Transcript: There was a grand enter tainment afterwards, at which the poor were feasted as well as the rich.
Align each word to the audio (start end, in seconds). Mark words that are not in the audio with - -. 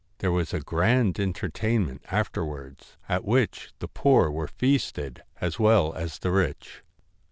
There 0.17 0.31
was 0.31 0.51
a 0.51 0.59
grand 0.59 1.19
enter 1.19 1.47
tainment 1.47 1.99
afterwards, 2.09 2.97
at 3.07 3.23
which 3.23 3.71
the 3.77 3.87
poor 3.87 4.31
were 4.31 4.47
feasted 4.47 5.21
as 5.39 5.59
well 5.59 5.93
as 5.93 6.17
the 6.17 6.31
rich. 6.31 6.81